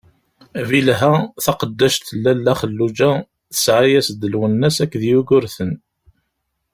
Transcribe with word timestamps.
Bilha, 0.69 1.11
taqeddact 1.43 2.07
n 2.11 2.15
Lalla 2.23 2.53
Xelluǧa 2.59 3.11
tesɛa-as-d: 3.53 4.21
Lwennas 4.33 4.77
akked 4.83 5.03
Yugurten. 5.09 5.71